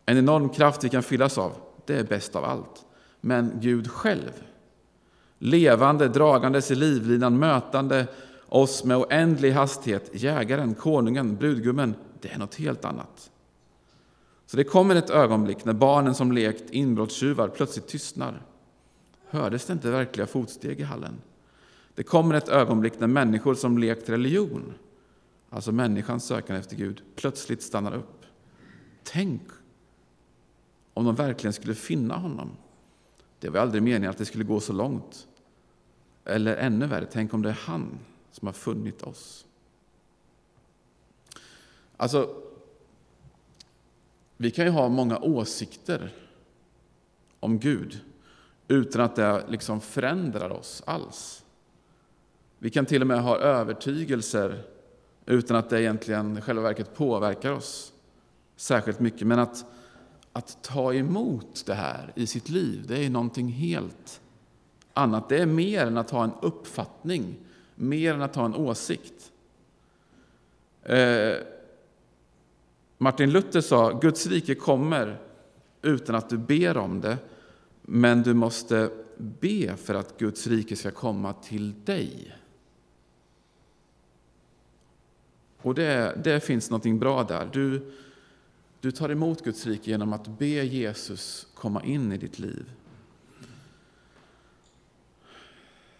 En 0.05 0.17
enorm 0.17 0.49
kraft 0.49 0.83
vi 0.83 0.89
kan 0.89 1.03
fyllas 1.03 1.37
av, 1.37 1.51
det 1.85 1.95
är 1.95 2.03
bäst 2.03 2.35
av 2.35 2.45
allt. 2.45 2.85
Men 3.21 3.51
Gud 3.55 3.91
själv, 3.91 4.31
levande, 5.39 6.07
dragandes 6.07 6.71
i 6.71 6.75
livlinan, 6.75 7.39
mötande 7.39 8.07
oss 8.47 8.83
med 8.83 8.97
oändlig 8.97 9.51
hastighet, 9.51 10.09
jägaren, 10.13 10.75
konungen, 10.75 11.35
brudgummen, 11.35 11.95
det 12.21 12.29
är 12.29 12.39
något 12.39 12.55
helt 12.55 12.85
annat. 12.85 13.31
Så 14.45 14.57
det 14.57 14.63
kommer 14.63 14.95
ett 14.95 15.09
ögonblick 15.09 15.65
när 15.65 15.73
barnen 15.73 16.15
som 16.15 16.31
lekt 16.31 16.69
inbrottstjuvar 16.69 17.47
plötsligt 17.47 17.87
tystnar 17.87 18.41
Hördes 19.31 19.65
det 19.65 19.73
inte 19.73 19.91
verkliga 19.91 20.27
fotsteg 20.27 20.79
i 20.79 20.83
hallen? 20.83 21.21
Det 21.95 22.03
kommer 22.03 22.35
ett 22.35 22.49
ögonblick 22.49 22.99
när 22.99 23.07
människor 23.07 23.55
som 23.55 23.77
lekt 23.77 24.09
religion, 24.09 24.73
alltså 25.49 25.71
människans 25.71 26.25
sökande 26.25 26.59
efter 26.59 26.75
Gud, 26.75 27.01
plötsligt 27.15 27.63
stannar 27.63 27.95
upp. 27.95 28.25
Tänk 29.03 29.41
om 30.93 31.05
de 31.05 31.15
verkligen 31.15 31.53
skulle 31.53 31.75
finna 31.75 32.17
honom. 32.17 32.49
Det 33.39 33.49
var 33.49 33.59
aldrig 33.59 33.83
meningen 33.83 34.09
att 34.09 34.17
det 34.17 34.25
skulle 34.25 34.43
gå 34.43 34.59
så 34.59 34.73
långt. 34.73 35.27
Eller 36.25 36.55
ännu 36.55 36.87
värre, 36.87 37.07
tänk 37.11 37.33
om 37.33 37.41
det 37.41 37.49
är 37.49 37.59
han 37.65 37.99
som 38.31 38.45
har 38.45 38.53
funnit 38.53 39.01
oss. 39.01 39.45
Alltså, 41.97 42.35
vi 44.37 44.51
kan 44.51 44.65
ju 44.65 44.71
ha 44.71 44.89
många 44.89 45.19
åsikter 45.19 46.13
om 47.39 47.59
Gud 47.59 47.99
utan 48.69 49.01
att 49.01 49.15
det 49.15 49.43
liksom 49.49 49.81
förändrar 49.81 50.49
oss 50.49 50.83
alls. 50.85 51.43
Vi 52.59 52.69
kan 52.69 52.85
till 52.85 53.01
och 53.01 53.07
med 53.07 53.21
ha 53.23 53.37
övertygelser 53.37 54.63
utan 55.25 55.57
att 55.57 55.69
det 55.69 55.81
egentligen 55.81 56.41
själva 56.41 56.61
verket 56.61 56.95
påverkar 56.95 57.51
oss 57.51 57.93
särskilt 58.55 58.99
mycket. 58.99 59.27
Men 59.27 59.39
att, 59.39 59.65
att 60.33 60.63
ta 60.63 60.93
emot 60.93 61.63
det 61.65 61.73
här 61.73 62.11
i 62.15 62.27
sitt 62.27 62.49
liv, 62.49 62.85
det 62.87 63.05
är 63.05 63.09
någonting 63.09 63.47
helt 63.47 64.21
annat. 64.93 65.29
Det 65.29 65.37
är 65.37 65.45
mer 65.45 65.85
än 65.85 65.97
att 65.97 66.09
ha 66.09 66.23
en 66.23 66.33
uppfattning, 66.41 67.35
mer 67.75 68.13
än 68.13 68.21
att 68.21 68.35
ha 68.35 68.45
en 68.45 68.55
åsikt. 68.55 69.31
Eh, 70.83 71.33
Martin 72.97 73.31
Luther 73.31 73.61
sa, 73.61 73.99
Guds 73.99 74.27
rike 74.27 74.55
kommer 74.55 75.19
utan 75.81 76.15
att 76.15 76.29
du 76.29 76.37
ber 76.37 76.77
om 76.77 77.01
det, 77.01 77.17
men 77.91 78.23
du 78.23 78.33
måste 78.33 78.91
be 79.17 79.77
för 79.77 79.95
att 79.95 80.17
Guds 80.17 80.47
rike 80.47 80.75
ska 80.75 80.91
komma 80.91 81.33
till 81.33 81.73
dig. 81.85 82.35
Och 85.57 85.75
det, 85.75 86.21
det 86.23 86.39
finns 86.39 86.69
något 86.69 86.99
bra 86.99 87.23
där. 87.23 87.49
Du, 87.53 87.91
du 88.79 88.91
tar 88.91 89.09
emot 89.09 89.43
Guds 89.43 89.65
rike 89.65 89.91
genom 89.91 90.13
att 90.13 90.27
be 90.27 90.45
Jesus 90.45 91.47
komma 91.53 91.83
in 91.83 92.11
i 92.11 92.17
ditt 92.17 92.39
liv. 92.39 92.71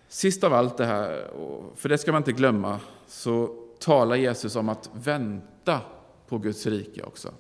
Sist 0.08 0.44
av 0.44 0.54
allt 0.54 0.78
det 0.78 0.86
här, 0.86 1.32
för 1.76 1.90
det 1.90 1.98
ska 1.98 2.12
man 2.12 2.20
inte 2.20 2.32
glömma, 2.32 2.80
så 3.08 3.56
talar 3.80 4.16
Jesus 4.16 4.56
om 4.56 4.70
att 4.70 4.90
vänta 4.94 5.82
på 6.28 6.38
Guds 6.38 6.66
rike 6.66 7.04
också. 7.04 7.34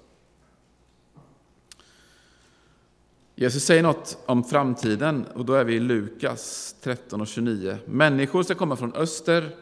Jesus 3.41 3.63
säger 3.63 3.84
något 3.84 4.17
om 4.25 4.43
framtiden 4.43 5.25
och 5.25 5.46
då 5.46 5.53
är 5.53 5.63
vi 5.63 5.75
i 5.75 5.79
Lukas 5.79 6.75
13 6.81 7.22
och 7.22 7.27
29. 7.27 7.77
Människor 7.86 8.43
ska 8.43 8.55
komma 8.55 8.75
från 8.75 8.96
öster 8.96 9.55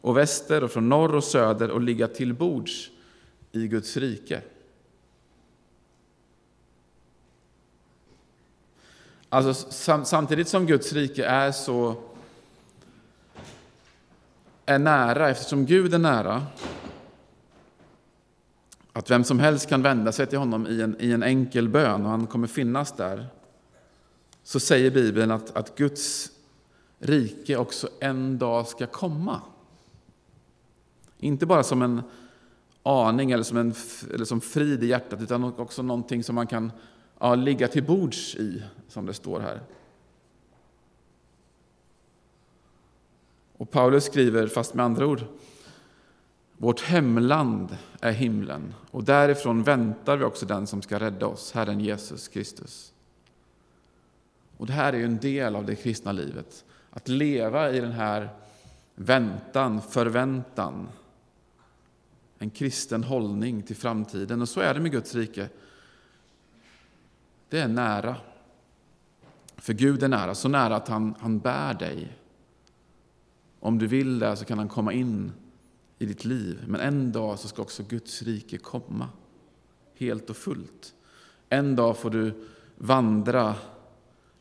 och 0.00 0.16
väster 0.16 0.64
och 0.64 0.70
från 0.70 0.88
norr 0.88 1.14
och 1.14 1.24
söder 1.24 1.70
och 1.70 1.80
ligga 1.80 2.08
till 2.08 2.34
bords 2.34 2.90
i 3.52 3.68
Guds 3.68 3.96
rike. 3.96 4.42
Alltså, 9.28 9.54
samtidigt 10.04 10.48
som 10.48 10.66
Guds 10.66 10.92
rike 10.92 11.24
är 11.24 11.52
så 11.52 12.02
är 14.66 14.78
nära, 14.78 15.30
eftersom 15.30 15.66
Gud 15.66 15.94
är 15.94 15.98
nära, 15.98 16.46
att 18.92 19.10
vem 19.10 19.24
som 19.24 19.38
helst 19.38 19.68
kan 19.68 19.82
vända 19.82 20.12
sig 20.12 20.26
till 20.26 20.38
honom 20.38 20.66
i 20.66 20.82
en, 20.82 20.96
i 21.00 21.12
en 21.12 21.22
enkel 21.22 21.68
bön 21.68 22.04
och 22.04 22.10
han 22.10 22.26
kommer 22.26 22.46
finnas 22.46 22.92
där, 22.92 23.26
så 24.42 24.60
säger 24.60 24.90
Bibeln 24.90 25.30
att, 25.30 25.56
att 25.56 25.76
Guds 25.76 26.30
rike 26.98 27.56
också 27.56 27.88
en 28.00 28.38
dag 28.38 28.68
ska 28.68 28.86
komma. 28.86 29.40
Inte 31.18 31.46
bara 31.46 31.62
som 31.62 31.82
en 31.82 32.02
aning 32.82 33.30
eller 33.30 33.44
som, 33.44 33.56
en, 33.56 33.74
eller 34.14 34.24
som 34.24 34.40
frid 34.40 34.82
i 34.82 34.86
hjärtat, 34.86 35.22
utan 35.22 35.44
också 35.44 35.82
någonting 35.82 36.24
som 36.24 36.34
man 36.34 36.46
kan 36.46 36.72
ja, 37.18 37.34
ligga 37.34 37.68
till 37.68 37.84
bords 37.84 38.34
i, 38.34 38.62
som 38.88 39.06
det 39.06 39.14
står 39.14 39.40
här. 39.40 39.60
Och 43.56 43.70
Paulus 43.70 44.04
skriver, 44.04 44.46
fast 44.46 44.74
med 44.74 44.84
andra 44.84 45.06
ord, 45.06 45.24
vårt 46.60 46.80
hemland 46.80 47.76
är 48.00 48.12
himlen 48.12 48.74
och 48.90 49.04
därifrån 49.04 49.62
väntar 49.62 50.16
vi 50.16 50.24
också 50.24 50.46
den 50.46 50.66
som 50.66 50.82
ska 50.82 51.00
rädda 51.00 51.26
oss, 51.26 51.52
Herren 51.52 51.80
Jesus 51.80 52.28
Kristus. 52.28 52.92
Och 54.56 54.66
Det 54.66 54.72
här 54.72 54.92
är 54.92 55.04
en 55.04 55.18
del 55.18 55.56
av 55.56 55.66
det 55.66 55.76
kristna 55.76 56.12
livet, 56.12 56.64
att 56.90 57.08
leva 57.08 57.70
i 57.72 57.80
den 57.80 57.92
här 57.92 58.28
väntan, 58.94 59.82
förväntan, 59.82 60.88
en 62.38 62.50
kristen 62.50 63.04
hållning 63.04 63.62
till 63.62 63.76
framtiden. 63.76 64.42
Och 64.42 64.48
så 64.48 64.60
är 64.60 64.74
det 64.74 64.80
med 64.80 64.92
Guds 64.92 65.14
rike. 65.14 65.48
Det 67.48 67.58
är 67.58 67.68
nära. 67.68 68.16
För 69.56 69.72
Gud 69.72 70.02
är 70.02 70.08
nära, 70.08 70.34
så 70.34 70.48
nära 70.48 70.76
att 70.76 70.88
han, 70.88 71.14
han 71.20 71.38
bär 71.38 71.74
dig. 71.74 72.16
Om 73.60 73.78
du 73.78 73.86
vill 73.86 74.18
det 74.18 74.36
så 74.36 74.44
kan 74.44 74.58
han 74.58 74.68
komma 74.68 74.92
in 74.92 75.32
i 76.00 76.06
ditt 76.06 76.24
liv. 76.24 76.64
Men 76.66 76.80
en 76.80 77.12
dag 77.12 77.38
så 77.38 77.48
ska 77.48 77.62
också 77.62 77.82
Guds 77.82 78.22
rike 78.22 78.58
komma, 78.58 79.08
helt 79.94 80.30
och 80.30 80.36
fullt. 80.36 80.94
En 81.48 81.76
dag 81.76 81.98
får 81.98 82.10
du 82.10 82.32
vandra 82.76 83.54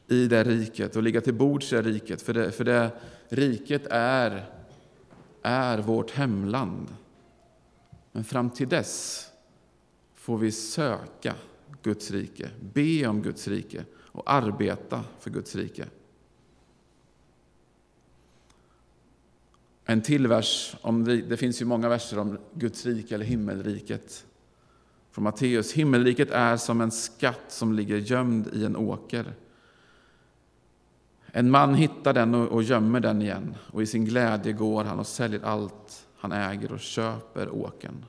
i 0.08 0.28
det 0.28 0.44
riket 0.44 0.96
och 0.96 1.04
ligga 1.04 1.22
till 1.22 1.34
bords 1.34 1.74
i 1.74 1.76
det 1.76 1.82
riket, 1.82 2.22
för 2.22 2.34
det, 2.34 2.52
för 2.52 2.64
det 2.64 2.92
riket 3.30 3.88
är, 3.90 4.50
är 5.42 5.78
vårt 5.78 6.12
hemland. 6.12 6.88
Men 8.12 8.24
fram 8.24 8.50
till 8.50 8.70
dess 8.70 9.26
får 10.16 10.38
vi 10.38 10.52
söka 10.52 11.36
Guds 11.84 12.12
rike, 12.12 12.50
be 12.74 13.08
om 13.08 13.22
Guds 13.22 13.48
rike 13.48 13.86
och 13.96 14.32
arbeta 14.32 15.04
för 15.20 15.30
Guds 15.30 15.56
rike. 15.56 15.86
En 19.90 20.02
till 20.02 20.28
vers, 20.28 20.76
om 20.82 21.04
det, 21.04 21.22
det 21.22 21.38
finns 21.38 21.62
ju 21.62 21.66
många 21.66 21.90
verser 21.90 22.20
om 22.20 22.38
Guds 22.54 22.86
rike 22.86 23.16
eller 23.16 23.26
himmelriket. 23.26 24.26
Från 25.12 25.24
Matteus. 25.24 25.74
Himmelriket 25.74 26.32
är 26.32 26.58
som 26.58 26.82
en 26.82 26.92
skatt 26.92 27.44
som 27.48 27.74
ligger 27.74 27.98
gömd 27.98 28.48
i 28.54 28.66
en 28.66 28.76
åker. 28.76 29.34
En 31.26 31.52
man 31.52 31.76
hittar 31.76 32.14
den 32.14 32.36
och 32.36 32.64
gömmer 32.64 33.00
den 33.00 33.22
igen 33.22 33.56
och 33.72 33.82
i 33.82 33.86
sin 33.86 34.06
glädje 34.06 34.54
går 34.54 34.84
han 34.84 35.00
och 35.00 35.08
säljer 35.08 35.44
allt 35.44 36.08
han 36.18 36.32
äger 36.32 36.72
och 36.72 36.80
köper 36.80 37.50
åken. 37.50 38.06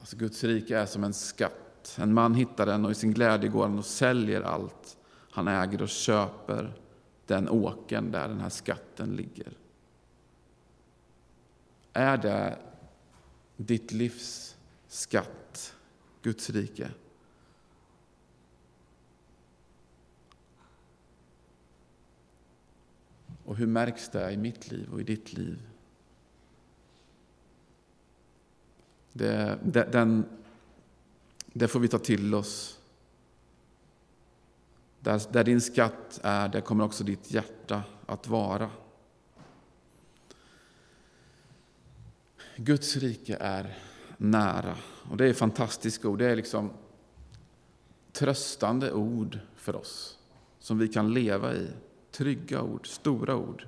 Alltså 0.00 0.16
Guds 0.16 0.44
rike 0.44 0.78
är 0.78 0.86
som 0.86 1.04
en 1.04 1.14
skatt. 1.14 1.96
En 1.98 2.14
man 2.14 2.34
hittar 2.34 2.66
den 2.66 2.84
och 2.84 2.90
i 2.90 2.94
sin 2.94 3.14
glädje 3.14 3.48
går 3.48 3.62
han 3.62 3.78
och 3.78 3.84
säljer 3.84 4.42
allt 4.42 4.96
han 5.30 5.48
äger 5.48 5.82
och 5.82 5.88
köper 5.88 6.83
den 7.26 7.48
åken 7.48 8.10
där 8.10 8.28
den 8.28 8.40
här 8.40 8.48
skatten 8.48 9.16
ligger. 9.16 9.52
Är 11.92 12.16
det 12.16 12.58
ditt 13.56 13.92
livs 13.92 14.56
skatt, 14.88 15.74
Guds 16.22 16.50
rike? 16.50 16.90
Och 23.44 23.56
hur 23.56 23.66
märks 23.66 24.08
det 24.08 24.32
i 24.32 24.36
mitt 24.36 24.70
liv 24.70 24.92
och 24.92 25.00
i 25.00 25.04
ditt 25.04 25.32
liv? 25.32 25.62
Det, 29.12 29.58
det, 29.64 29.88
den, 29.92 30.24
det 31.46 31.68
får 31.68 31.80
vi 31.80 31.88
ta 31.88 31.98
till 31.98 32.34
oss. 32.34 32.80
Där, 35.04 35.22
där 35.32 35.44
din 35.44 35.60
skatt 35.60 36.20
är, 36.22 36.48
där 36.48 36.60
kommer 36.60 36.84
också 36.84 37.04
ditt 37.04 37.30
hjärta 37.30 37.82
att 38.06 38.28
vara. 38.28 38.70
Guds 42.56 42.96
rike 42.96 43.36
är 43.40 43.78
nära. 44.16 44.76
Och 45.10 45.16
Det 45.16 45.28
är 45.28 45.32
fantastiska 45.32 46.08
ord. 46.08 46.18
Det 46.18 46.30
är 46.30 46.36
liksom 46.36 46.70
tröstande 48.12 48.92
ord 48.92 49.38
för 49.56 49.76
oss 49.76 50.18
som 50.58 50.78
vi 50.78 50.88
kan 50.88 51.12
leva 51.12 51.54
i. 51.54 51.68
Trygga 52.10 52.62
ord, 52.62 52.88
stora 52.88 53.36
ord. 53.36 53.66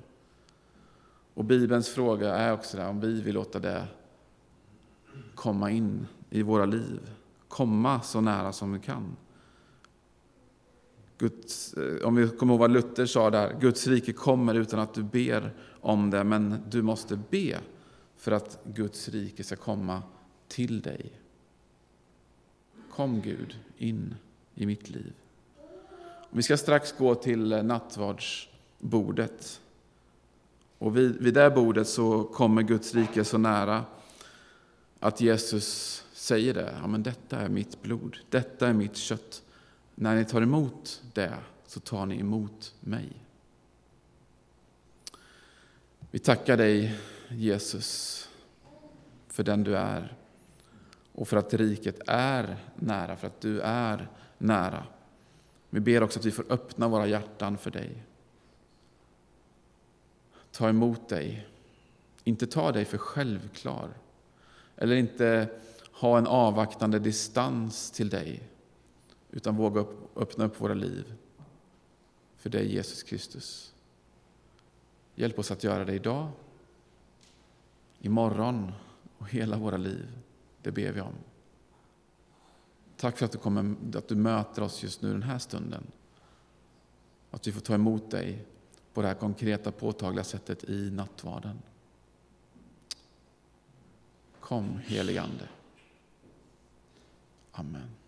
Och 1.33 1.45
Bibelns 1.45 1.89
fråga 1.89 2.35
är 2.35 2.53
också 2.53 2.77
där, 2.77 2.89
om 2.89 2.99
vi 2.99 3.21
vill 3.21 3.35
låta 3.35 3.59
det 3.59 3.87
komma 5.35 5.71
in 5.71 6.07
i 6.29 6.41
våra 6.41 6.65
liv. 6.65 7.11
Komma 7.47 8.01
så 8.01 8.21
nära 8.21 8.53
som 8.53 8.73
vi 8.73 8.79
kan. 8.79 9.15
Guds, 11.17 11.73
eh, 11.73 12.07
om 12.07 12.15
vi 12.15 12.27
kommer 12.27 12.53
ihåg 12.53 12.59
vad 12.59 12.71
Luther 12.71 13.05
sa 13.05 13.29
där, 13.29 13.57
Guds 13.59 13.87
rike 13.87 14.13
kommer 14.13 14.55
utan 14.55 14.79
att 14.79 14.93
du 14.93 15.03
ber 15.03 15.53
om 15.81 16.09
det, 16.09 16.23
men 16.23 16.63
du 16.69 16.81
måste 16.81 17.19
be 17.29 17.57
för 18.17 18.31
att 18.31 18.59
Guds 18.63 19.09
rike 19.09 19.43
ska 19.43 19.55
komma 19.55 20.03
till 20.47 20.81
dig. 20.81 21.11
Kom 22.91 23.21
Gud 23.21 23.59
in 23.77 24.15
i 24.55 24.65
mitt 24.65 24.89
liv. 24.89 25.13
Vi 26.29 26.43
ska 26.43 26.57
strax 26.57 26.95
gå 26.97 27.15
till 27.15 27.51
eh, 27.53 27.63
nattvardsbordet. 27.63 29.61
Och 30.77 30.97
vid, 30.97 31.21
vid 31.21 31.33
det 31.33 31.49
bordet 31.49 31.87
så 31.87 32.23
kommer 32.23 32.61
Guds 32.61 32.95
rike 32.95 33.23
så 33.23 33.37
nära 33.37 33.85
att 34.99 35.21
Jesus 35.21 36.03
säger 36.13 36.53
det. 36.53 36.75
Ja, 36.81 36.87
men 36.87 37.03
detta 37.03 37.37
är 37.37 37.49
mitt 37.49 37.81
blod, 37.81 38.17
detta 38.29 38.67
är 38.67 38.73
mitt 38.73 38.95
kött. 38.95 39.43
När 39.99 40.15
ni 40.15 40.25
tar 40.25 40.41
emot 40.41 41.01
det 41.13 41.37
så 41.65 41.79
tar 41.79 42.05
ni 42.05 42.19
emot 42.19 42.75
mig. 42.79 43.09
Vi 46.11 46.19
tackar 46.19 46.57
dig, 46.57 46.99
Jesus, 47.29 48.29
för 49.27 49.43
den 49.43 49.63
du 49.63 49.77
är 49.77 50.15
och 51.13 51.27
för 51.27 51.37
att 51.37 51.53
riket 51.53 51.99
är 52.07 52.57
nära, 52.75 53.15
för 53.15 53.27
att 53.27 53.41
du 53.41 53.61
är 53.61 54.07
nära. 54.37 54.83
Vi 55.69 55.79
ber 55.79 56.03
också 56.03 56.19
att 56.19 56.25
vi 56.25 56.31
får 56.31 56.45
öppna 56.49 56.87
våra 56.87 57.07
hjärtan 57.07 57.57
för 57.57 57.71
dig. 57.71 58.03
Ta 60.51 60.69
emot 60.69 61.09
dig. 61.09 61.47
Inte 62.23 62.47
ta 62.47 62.71
dig 62.71 62.85
för 62.85 62.97
självklar. 62.97 63.89
Eller 64.75 64.95
inte 64.95 65.49
ha 65.91 66.17
en 66.17 66.27
avvaktande 66.27 66.99
distans 66.99 67.91
till 67.91 68.09
dig. 68.09 68.43
Utan 69.37 69.55
våga 69.55 69.85
öppna 70.15 70.45
upp 70.45 70.61
våra 70.61 70.73
liv 70.73 71.13
för 72.37 72.49
dig, 72.49 72.73
Jesus 72.73 73.03
Kristus. 73.03 73.73
Hjälp 75.15 75.39
oss 75.39 75.51
att 75.51 75.63
göra 75.63 75.85
det 75.85 75.93
idag, 75.93 76.29
imorgon 77.99 78.71
och 79.17 79.29
hela 79.29 79.57
våra 79.57 79.77
liv. 79.77 80.17
Det 80.61 80.71
ber 80.71 80.91
vi 80.91 81.01
om. 81.01 81.13
Tack 82.97 83.17
för 83.17 83.25
att 83.25 83.31
du, 83.31 83.37
kommer, 83.37 83.75
att 83.97 84.07
du 84.07 84.15
möter 84.15 84.61
oss 84.61 84.83
just 84.83 85.01
nu 85.01 85.11
den 85.11 85.23
här 85.23 85.39
stunden. 85.39 85.83
Att 87.31 87.47
vi 87.47 87.51
får 87.51 87.61
ta 87.61 87.73
emot 87.73 88.11
dig 88.11 88.45
på 88.93 89.01
det 89.01 89.07
här 89.07 89.15
konkreta, 89.15 89.71
påtagliga 89.71 90.23
sättet 90.23 90.63
i 90.63 90.91
nattvarden. 90.91 91.61
Kom, 94.39 94.79
heligande. 94.85 95.49
Amen. 97.51 98.06